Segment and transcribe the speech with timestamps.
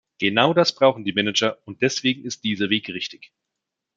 [0.17, 3.31] Genau das brauchen die Manager, und deswegen ist dieser Weg richtig.